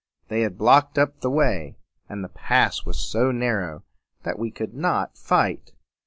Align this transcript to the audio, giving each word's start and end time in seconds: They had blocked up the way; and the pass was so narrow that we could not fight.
They 0.29 0.41
had 0.41 0.57
blocked 0.57 0.97
up 0.97 1.19
the 1.19 1.29
way; 1.29 1.77
and 2.09 2.23
the 2.23 2.29
pass 2.29 2.85
was 2.87 2.97
so 2.97 3.29
narrow 3.31 3.83
that 4.23 4.39
we 4.39 4.49
could 4.49 4.73
not 4.73 5.15
fight. 5.15 5.73